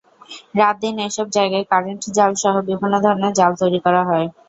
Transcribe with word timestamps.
রাত-দিন 0.55 0.95
এসব 1.07 1.27
জায়গায় 1.31 1.65
কারেন্ট 1.71 2.03
জালসহ 2.17 2.53
বিভিন্ন 2.69 2.95
ধরনের 3.05 3.33
জাল 3.39 3.51
তৈরি 3.61 3.79
করা 3.85 4.01
হয়। 4.09 4.27